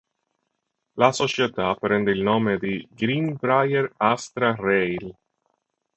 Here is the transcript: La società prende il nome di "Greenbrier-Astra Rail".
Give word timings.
La 0.95 1.11
società 1.11 1.75
prende 1.75 2.09
il 2.09 2.21
nome 2.23 2.57
di 2.57 2.83
"Greenbrier-Astra 2.91 4.55
Rail". 4.55 5.15